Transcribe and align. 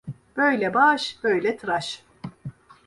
Böyle 0.37 0.73
baş 0.73 1.17
böyle 1.23 1.57
tıraş. 1.57 2.03